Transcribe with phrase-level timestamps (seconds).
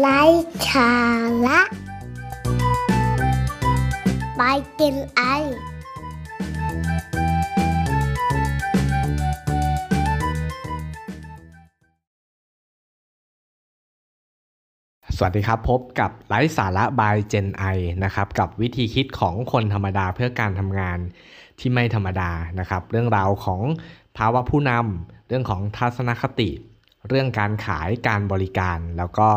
[0.00, 0.22] ไร้
[0.70, 0.92] สา
[1.46, 1.60] ระ
[4.36, 4.42] ไป
[4.80, 5.22] กินไอ
[15.16, 17.64] สวัสดีครับ พบกับไลฟ์สาระบายเจนไอ
[18.04, 20.98] นะครับกับวิธีคิดของคนธรรมดาเพื่อการทำงาน
[21.58, 23.60] ที่ไม่ธรรมดานะครับ เรื่องราวของ
[24.16, 26.50] ภาวะผู้นำเรื่องของทัศนคติ
[27.10, 29.28] เรื่องการขายการบริการ แล้วก็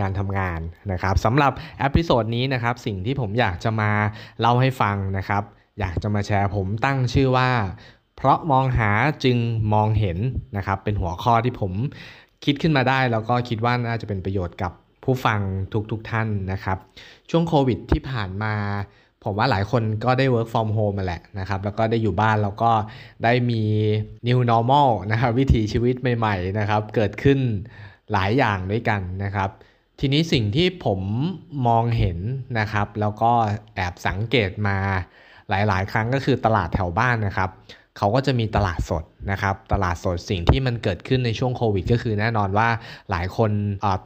[0.00, 0.60] การทำงาน
[0.92, 3.90] นะครับสำหรับ episode นี้นะครับสิ่งที่ผมอยากจะมา
[4.40, 5.42] เล่าให้ฟังนะครับ
[5.80, 7.50] อยากจะมาแชร์ผมตั้งชื่อว่า
[8.16, 8.90] เพราะมองหา
[9.24, 9.36] จึง
[9.74, 10.18] มองเห็น
[10.56, 11.72] นะครับ เป็นหัวข้อที่ผม
[12.44, 14.72] คิดขึ้นมาได้ แล้วก็คิดว่าน่าจะเป็นประโยชน์กับ
[15.04, 15.40] ผู้ฟัง
[15.90, 16.78] ทุกๆท่านนะครับ
[17.30, 18.54] ช่วงโควิดที่ผ่านมา
[19.24, 22.70] ผมว่าหลายคนก็ได้ work from home มาแหละนะครับ แล้วก็ได้อยู่บ้านแล้วก็
[23.24, 23.62] ได้มี
[24.26, 27.38] new normal นะครับวิถีชีวิตใหม่ ๆ นะครับ เกิดขึ้น
[28.12, 29.50] หลายอย่างด้วยกันนะครับ
[30.00, 31.00] ทีนี้สิ่งที่ผม
[31.66, 32.18] มองเห็น
[32.58, 33.32] นะครับ แล้วก็
[33.76, 34.78] แอบสังเกตมา
[35.50, 37.50] หลาย ๆ ครั้งก็คือตลาดแถวบ้านนะครับ
[37.98, 42.68] เขาก็จะมีตลาดสดนะครับ ตลาดสดสิ่งที่มันเกิดขึ้นในช่วงโควิด ก็คือแน่นอนว่า
[43.10, 43.50] หลายคน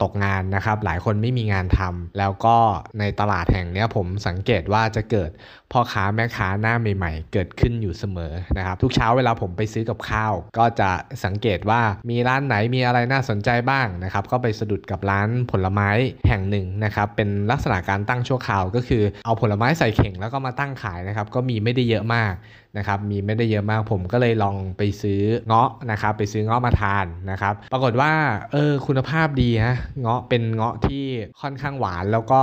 [0.03, 2.57] ตกงานนะครับ หลายคนไม่มีงานทำแล้วก็
[2.99, 5.29] ในตลาดแห่งนี้ผมสังเกตว่าจะเกิด
[5.71, 10.89] พ่อค้าแม่ค้าหน้าใหม่ๆ เกิดขึ้นอยู่เสมอนะครับ ทุกเช้าเวลาผมไปซื้อกับข้าว ก็จะ
[11.25, 15.89] สังเกตว่ามีร้านไหนมีอะไรน่าสนใจบ้างนะครับ ก็ไปสะดุดกับร้านผลไม้
[16.27, 22.33] แห่งหนึ่งนะครับ เป็นลักษณะการตั้งชั่วคราวก็คือเอาผลไม้ใส่เข่งแล้วก็มาตั้งขายนะครับ ก็มีไม่ได้เยอะมาก
[22.77, 28.11] นะครับมีไม่ได้เยอะมากผมก็เลยลองไปซื้อเงาะนะครับไปซื้อเงาะมาทานนะครับปรากฏว่า
[28.51, 31.03] เออคุณภาพดีฮะเงาะเป็นเงาะที่
[31.41, 32.41] ค่อนข้างหวานแล้วก็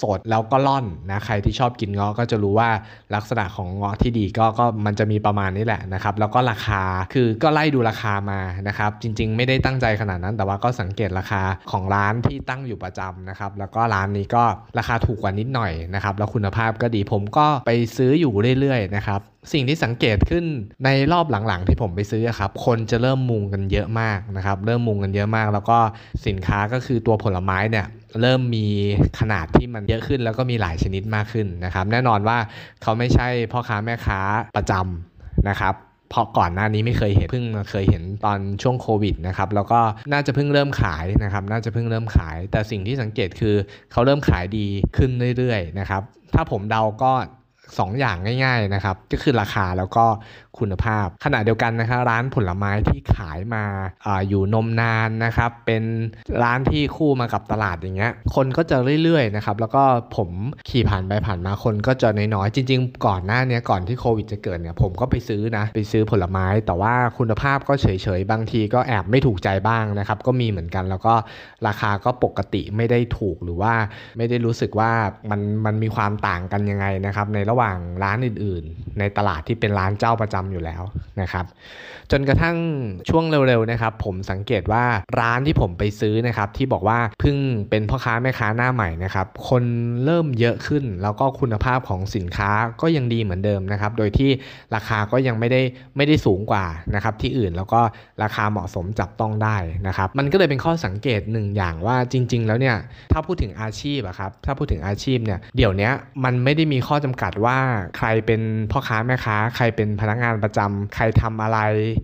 [0.00, 2.70] สดแล้วก็ล่อนนะใครที่ชอบกินเงาะก็จะรู้ว่า
[3.14, 6.82] ลักษณะของเงาะที่ดีก็ก็มันจะมีประมาณนี้แหละนะครับแล้วก็ราคา
[7.14, 14.44] คือก็ไล่ดูราคามานะครับจริงๆ ไม่ได้ตั้งใจขนาดนั้น แต่ว่าก็สังเกตราคาของร้านที่ตั้งอยู่ประจำนะครับแล้วก็ร้านนี้ก็
[14.78, 19.20] ราคาถูกกว่านิดหน่อยนะครับแล้วคุณภาพก็ดีผมก็ไปซื้ออยู่เรื่อยๆนะครับ
[19.52, 20.44] สิ่งที่สังเกตขึ้น
[20.84, 25.78] ในรอบหลังๆ ที่ผมไปซื้อครับ คนจะเริ่มมุงกันเยอะมากนะครับ เริ่มมุงกันเยอะมาก แล้วก็
[26.26, 27.86] สินค้าก็คือตัวผลไม้เนี่ย
[28.20, 28.66] เริ่มมี
[29.20, 32.38] ขนาดที่มันเยอะขึ้น แล้วก็มีหลายชนิดมากขึ้นนะครับ แน่นอนว่า
[32.82, 34.20] เขาไม่ใช่พ่อค้าแม่ค้า
[34.56, 35.74] ประจำนะครับ
[36.10, 39.80] เพราะก่อนหน้านี้ไม่เคยเห็นเพิ่งมาเคยเห็นตอนช่วงโควิดนะครับแล้วก็
[40.12, 43.54] น่าจะเพิ่งเริ่มขายนะครับ น่าจะเพิ่งเริ่มขาย แต่สิ่งที่สังเกตคือ
[43.92, 46.02] เขาเริ่มขายดีขึ้นเรื่อยๆนะครับ
[46.34, 47.12] ถ้าผมเดาก็
[47.78, 50.04] 2ออย่างง่าย ๆนะครับ ก็คือราคาแล้วก็
[50.60, 53.64] คุณภาพ ขณะเดียวกันนะครับร้านผลไม้ที่ขายมา
[54.06, 55.82] ออยู่นมนานนะครับ เป็น
[56.42, 59.84] ร้านที่คู่มากับตลาดอย่างเงี้ย คนก็จะเรื่อยๆนะครับแล้วก็
[60.16, 60.30] ผม
[60.68, 67.88] ขี่ผ่านไปผ่านมาคนก็จะน้อยๆจริง ๆ ก่อนหน้านี้ก่อนที่โควิดจะเกิดเนี่ยผมก็ไปซื้อนะไปซื้อผลไม้ แต่ว่าคุณภาพก็เฉ
[68.18, 71.14] ยๆบางทีก็แอบไม่ถูกใจบ้างนะครับก็มีเหมือนกันแล้วก็
[71.66, 73.74] ราคาก็ปกติไม่ได้ถูกหรือว่า
[74.18, 74.92] ไม่ได้รู้สึกว่า
[75.30, 80.82] มันมันมีความต่างกันยังไงนะครับในระหว่างร้านอื่น ๆ ในตลาดที่เป็นร้านเจ้าประจำอยู่แล้ว
[81.20, 81.44] นะครับ
[82.10, 82.56] จนกระทั่ง
[83.08, 84.84] ช่วงเร็วๆนะครับ ผมสังเกตว่า
[85.20, 87.36] ร้านที่ผมไปซื้อนะครับ ที่บอกว่าเพิ่ง
[87.70, 89.62] เป็นพ่อค้าแม่ค้าหน้าใหม่นะครับ คน
[90.04, 94.30] เริ่มเยอะขึ้น แล้วก็คุณภาพของสินค้าก็ยังดีเหมือนเดิมนะครับ โดยที่
[94.74, 95.60] ราคาก็ยังไม่ได้
[95.96, 96.64] ไม่ได้สูงกว่า
[96.94, 97.80] นะครับ ที่อื่นแล้วก็
[98.22, 102.76] ราคาเหมาะสมจับต้องได้นะครับ มันก็เลยเป็นข้อสังเกตหนึ่งอย่างว่าจริง ๆ แล้วเนี่ย
[103.12, 105.90] ถ้าพูดถึงอาชีพอะครับถ้าพูดถึงอาชีพเนี่ยเดี๋ยวนี้
[106.24, 107.58] มันไม่ได้มีข้อจำกัดว่า
[107.96, 108.40] ใครเป็น
[108.70, 111.58] พ่อค้าแม่ค้า ใครเป็นพนักงานประจำใครทำอะไร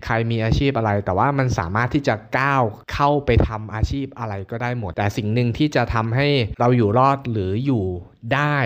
[0.05, 2.63] ใครมีอาชีพอะไร แต่ว่ามันสามารถที่จะก้าว
[2.93, 6.27] เข้าไปทำอาชีพอะไรก็ได้หมด แต่สิ่งหนึ่งที่จะทำให้
[6.59, 7.85] เราอยู่รอดหรืออยู่
[8.35, 8.57] ได้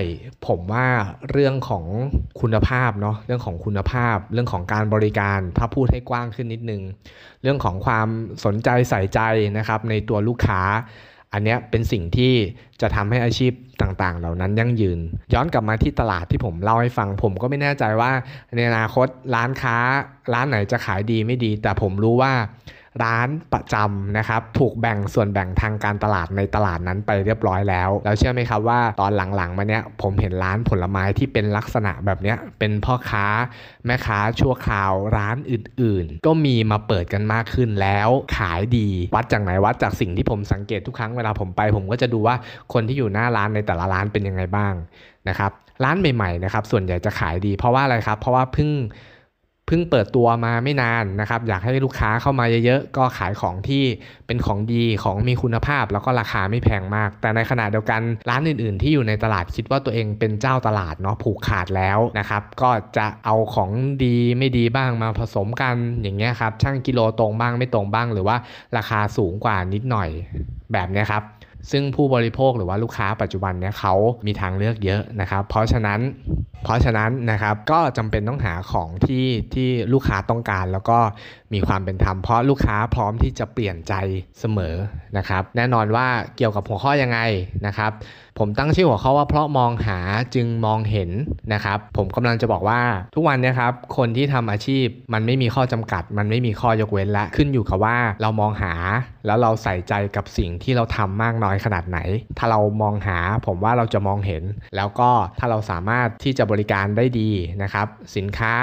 [0.47, 0.88] ผมว่า
[1.31, 1.85] เรื่องของ
[2.41, 6.81] คุณภาพเนาะเรื่องของคุณภาพ เรื่องของการบริการถ้าพูดให้กว้างขึ้นนิดนึง
[7.41, 8.07] เรื่องของความ
[8.45, 9.19] สนใจใส่ใจ
[9.57, 10.61] นะครับในตัวลูกค้า
[11.38, 12.34] อันนี้เป็นสิ่งที่
[12.81, 15.00] จะทำให้อาชีพต่างๆ เหล่านั้นยั่งยืน
[15.34, 18.12] ย้อนกลับมาที่ตลาดที่ผมเล่าให้ฟัง ผมก็ไม่แน่ใจว่า
[18.56, 19.78] ในอนาคตร้านค้า
[20.34, 22.34] ร้านไหนจะขายดีไม่ดี แต่ผมรู้ว่า
[23.03, 33.25] ร้านประจำนะครับถูกแบ่งส่วนแบ่งทางการตลาดในตลาดนั้นไปเรียบร้อยแล้ว แล้วเชื่อไหมครับว่าตอนหลังๆมาเนี้ยผมเห็นร้านผลไม้ที่เป็นลักษณะแบบเนี้ยเป็นพ่อค้า
[33.86, 42.36] แม่ค้าชั่วคราวร้านอื่นๆ ก็มีมาเปิดกันมากขึ้นแล้วขายดีวัดจากไหนวัดจากสิ่งที่ผมสังเกตทุกครั้งเวลาผมไป ผมก็จะดูว่า
[42.74, 44.74] คนที่อยู่หน้าร้านในแต่ละร้านเป็นยังไงบ้าง
[45.30, 45.51] นะครับ
[45.83, 48.69] ร้านใหม่ๆนะครับส่วนใหญ่จะขายดีเพราะว่าอะไรครับ เพราะว่าเพิ่ง
[49.68, 53.84] เพิ่งเปิดตัวมาไม่นานนะครับ อยากให้ลูกค้าเข้ามาเยอะๆ ก็ขายของที่
[54.28, 63.72] เป็นของดีของมีคุณภาพ แล้วก็ราคาไม่แพงมาก แต่ในขณะเดียวกันร้านอื่นๆ ที่อยู่ในตลาดคิดว่าตัวเองเป็นเจ้าตลาดเนาะผูกขาดแล้วนะครับ ก็จะเอาของ
[64.04, 68.38] ดีไม่ดีบ้างมาผสมกันอย่างเงี้ยครับช่างกิโลตรงบ้างไม่ตรงบ้าง หรือว่า
[68.78, 70.10] ราคาสูงกว่านิดหน่อย
[70.74, 71.24] แบบนี้ครับ
[71.72, 73.94] ซึ่งผู้บริโภคหรือว่าลูกค้าปัจจุบันเนี่ยเขา
[74.25, 76.00] มีทางเลือกเยอะนะครับ เพราะฉะนั้น
[76.64, 81.00] เพราะฉะนั้นนะครับก็จำเป็นต้องหาของที่ที่ลูกค้าต้องการ แล้วก็
[81.53, 83.94] มีความเป็นธรรมเพราะลูกค้าพร้อมที่จะเปลี่ยนใจ
[84.39, 84.75] เสมอ
[85.17, 86.07] นะครับ แน่นอนว่า
[86.38, 87.19] เกี่ยวกับหัวข้อยังไง
[87.65, 87.91] นะครับ
[88.39, 89.99] ผมตั้งชื่อหัวข้อว่าเพราะมองหา
[90.35, 91.09] จึงมองเห็น
[91.53, 92.81] นะครับ ผมกำลังจะบอกว่า
[93.15, 98.73] ทุกวันนี้ครับคนที่ทำอาชีพมันไม่มีข้อจำกัด มันไม่มีข้อยกเว้นละขึ้นอยู่กับว่าเรามองหา
[99.25, 101.99] แล้วเราใส่ใจกับสิ่งที่เราทำมากน้อยขนาดไหน
[102.38, 104.44] ถ้าเรามองหาผมว่าเราจะมองเห็น
[104.75, 105.09] แล้วก็
[105.39, 107.29] ถ้าเราสามารถที่จะบริการได้ดี
[107.63, 108.53] นะครับ สินค้า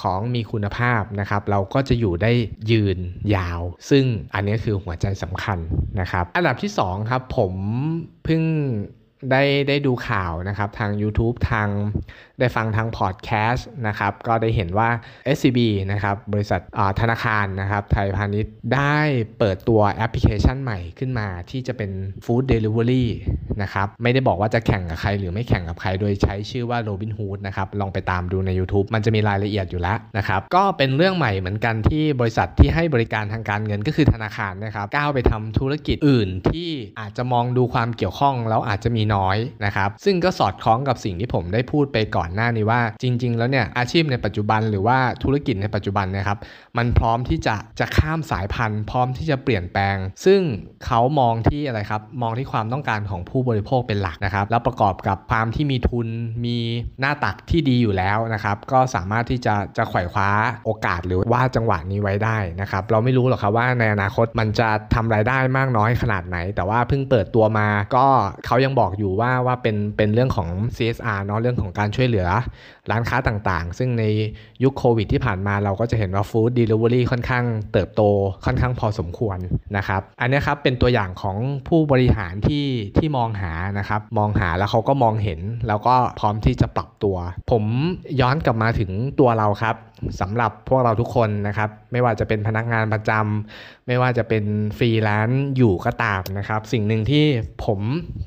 [0.00, 2.32] ของมีคุณภาพนะครับ เราก็จะอยู่ได้
[2.70, 2.98] ยืน
[3.36, 3.60] ยาว
[3.90, 4.04] ซึ่ง
[4.34, 5.58] อันนี้คือหัวใจสำคัญ
[6.00, 7.52] นะครับ อันดับที่2ครับผม
[8.24, 8.42] เพิ่ง
[9.30, 11.68] ได้ได้ดูข่าวนะครับทาง YouTube ทาง
[12.42, 14.88] ได้ฟังทางพอดแคสต์นะครับก็ได้เห็นว่า
[15.36, 15.58] SCB
[15.92, 16.60] นะครับบริษัท
[17.00, 18.98] ธนาคารนะครับไทยพาณิชย์ได้
[19.38, 21.90] เปิดตัวแอปพลิเคชันใหม่ขึ้นมาที่จะเป็น
[22.24, 23.06] Food Delivery
[23.62, 46.38] นะครับไม่ได้บอกว่าจะแข่งกับใครหรือไม่แข่งกับใครโดยใช้ชื่อว่า Robinhood นะครับลองไปตามดูใน YouTube มันจะมีรายละเอียดอยู่แล้วนะครับก็เป็นเรื่องใหม่เหมือนกันที่บริษัทที่ให้บริการทางการเงินก็คือธนาคารนะครับก้าวไปทำธุรกิจอื่นที่อาจจะมองดูความเกี่ยวข้องแล้วอาจจะมีน้อยนะครับซึ่งก็สอดคล้องกับสิ่งที่ผมได้พูดไปก่อนหน้านี้ว่าจริง ๆ แล้วเนี่ยอาชีพในปัจจุบันหรือว่าธุรกิจในปัจจุบันนะครับ
[46.78, 50.40] มันพร้อมที่จะจะข้ามสายพันธุ์ พร้อมที่จะเปลี่ยนแปลง ซึ่ง
[50.86, 56.08] เขามองที่อะไรครับมองที่ความต้องการของผู้บริโภคเป็นหลักนะครับ แล้วประกอบกับความที่มีทุน
[56.44, 56.56] มี
[57.00, 60.28] หน้าตักที่ดีอยู่แล้วนะครับ ก็สามารถที่จะจะไขว่คว้า
[60.66, 68.06] โอกาสหรือว่าจังหวะนี้ไว้ได้นะครับเราไม่รู้หรอกครับว่าในอนาคตมันจะทำรายได้มากน้อยขนาดไหน แต่ว่าเพิ่งเปิดตัวมาก็
[68.46, 72.28] เขายังบอกอยู่ว่าว่าเป็นเป็นเรื่องของ CSR เนาะเรื่องของการช่วยเหลือ
[72.90, 74.04] ร้านค้าต่างๆ ซึ่งใน
[74.62, 78.02] ยุคโควิดที่ผ่านมาเราก็จะเห็นว่าฟู้ดเดลิเวอรี่ค่อนข้างเติบโต
[78.44, 79.38] ค่อนข้างพอสมควร
[79.76, 81.36] นะครับ อันนี้ครับเป็นตัวอย่างของ
[81.68, 82.66] ผู้บริหารที่
[82.98, 87.16] ที่มองหานะครับ มองหาแล้วเขาก็มองเห็น แล้วก็พร้อมที่จะปรับตัว
[87.50, 87.64] ผม
[88.20, 88.90] ย้อนกลับมาถึง
[89.20, 89.76] ตัวเราครับ
[90.20, 94.44] สำหรับพวกเราทุกคนนะครับ ไม่ว่าจะเป็นพนักงานประจำไม่ว่าจะเป็น
[94.78, 97.24] ฟรีแลนซ์อยู่ก็ตามนะครับ สิ่งหนึ่งที่
[97.64, 97.80] ผม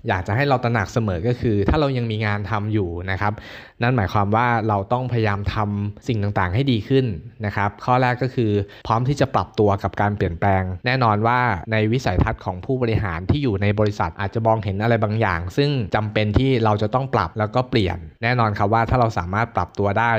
[0.08, 3.34] อยากจะให้เราตระหนักเสมอก็คือ ถ้าเรายังมีงานทำอยู่นะครับ
[3.82, 7.06] นั่นหมายความว่าเราต้องพยายามทำสิ่งต่างๆ ให้ดีขึ้น
[7.46, 8.52] นะครับ ข้อแรกก็คือ
[8.88, 11.40] พร้อมที่จะปรับตัวกับการเปลี่ยนแปลง แน่นอนว่า
[11.72, 20.12] ในวิสัยทัศน์ของผู้บริหารที่อยู่ในบริษัทอาจจะมองเห็นอะไรบางอย่าง ซึ่งจำเป็นที่เราจะต้องปรับแล้วก็เปลี่ยน แน่นอนครับว่าถ้าเราสามารถปรับตัวได้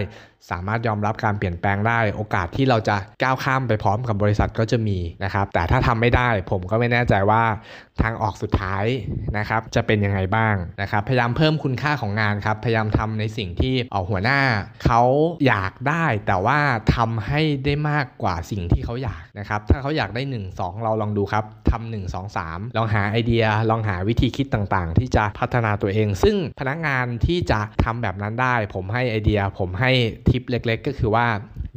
[0.50, 7.42] สามารถยอมรับการเปลี่ยนแปลงได้ โอกาสที่เราจะก้าวข้ามไปพร้อมกับบริษัทก็จะมีนะครับ แต่ถ้าทำไม่ได้ผมก็ไม่แน่ใจว่า
[8.02, 8.84] ทางออกสุดท้าย
[9.38, 14.40] นะครับจะเป็นยังไงบ้างนะครับ พยายามเพิ่มคุณค่าของงานครับ พยายามทำในสิ่งที่เอาหัวหน้า
[14.84, 15.02] เขา
[15.46, 16.58] อยากได้ แต่ว่า
[16.96, 29.92] ทำให้ได้มากกว่าสิ่งที่เขาอยากนะครับ ถ้าเขาอยากได้ 1 2 เราลองดูครับทำ1 2 3ลองหาไอเดีย ลองหาวิธีคิดต่างๆ ที่จะพัฒนาตัวเอง ซึ่งพนักงานที่จะทำแบบนั้นได้ ผมให้ไอเดีย ผมให้
[30.30, 31.26] ทิิปเล็กๆ ก็คือว่า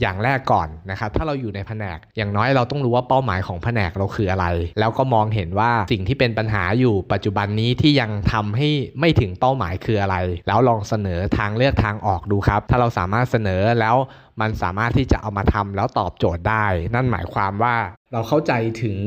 [0.02, 4.46] อย่างแรกก่อนนะครับถ้าเราอยู่ในแผนก อย่างน้อยเราต้องรู้ว่าเป้าหมายของแผนกเราคืออะไร
[4.80, 8.70] แล้วก็มองเห็นว่าสิ่งที่เป็นปัญหาอยู่ปัจจุบันนี้ที่ยังทำให้
[9.00, 10.18] ไม่ถึงเป้าหมายคืออะไร
[10.48, 13.96] แล้วลองเสนอทางเลือกทางออกดูครับ ถ้าเราสามารถเสนอแล้ว
[14.42, 16.66] มันสามารถที่จะเอามาทำแล้วตอบโจทย์ได้
[16.96, 17.76] นั่นหมายความว่า
[18.14, 18.54] เราเข้าใจ
[18.84, 18.98] ถึง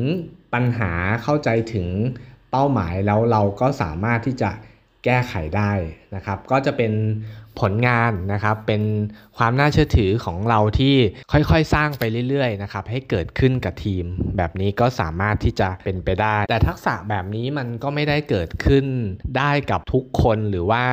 [0.54, 0.92] ปัญหา
[1.24, 1.88] เข้าใจถึง
[2.50, 4.50] เป้าหมายแล้วเราก็สามารถที่จะ
[5.04, 5.72] แก้ไขได้
[6.14, 6.92] นะครับ ก็จะเป็น
[7.60, 8.82] ผลงานนะครับ เป็น
[9.38, 10.94] ความน่าเชื่อถือของเราที่
[11.32, 14.04] ค่อยๆ สร้างไปเรื่อยๆนะครับให้เกิดขึ้นกับทีม
[14.36, 18.86] แบบนี้ก็สามารถที่จะเป็นไปได้ แต่ทักษะแบบนี้มันก็ไม่ได้เกิดขึ้น
[19.38, 20.84] ได้กับทุกคนหรือว่า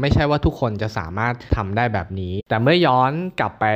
[0.00, 3.66] ไม่ใช่ว่าทุกคนจะสามารถทำได้แบบนี้ แต่เมื่อย้อนกลับไป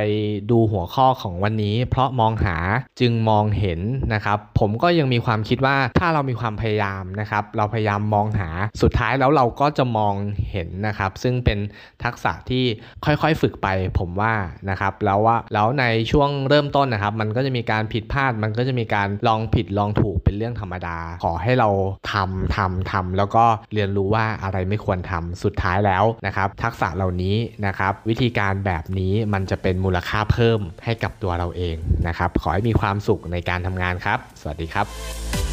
[0.51, 2.57] ดูหัวข้อของวันนี้ เพราะมองหา
[2.99, 3.79] จึงมองเห็น
[4.13, 8.49] นะครับ ผมก็ยังมีความคิดว่าถ้าเรามีความพยายามนะครับ เราพยายามมองหา
[8.81, 10.13] สุดท้ายแล้วเราก็จะมอง
[10.51, 11.59] เห็นนะครับ ซึ่งเป็น
[12.05, 12.63] ทักษะที่
[13.05, 13.67] ค่อยๆฝึกไป
[13.99, 14.33] ผมว่า
[14.69, 21.69] นะครับแล้วว่าแล้วในช่วงเริ่มต้นนะครับ มันก็จะมีการผิดพลาด มันก็จะมีการลองผิดลองถูกเป็นเรื่องธรรมดา ขอให้เรา
[22.11, 31.75] ทำทำทำแล้วก็เรียนรู้ว่าอะไรไม่ควรทำสุดท้ายแล้วนะครับ ทักษะเหล่านี้นะครับ วิธีการแบบนี้มันจะเป็นมูลค่าเพิ่มให้กับตัวเราเอง
[32.07, 35.48] นะครับ ขอให้มีความสุขในการทำงานครับ สวัสดีครับ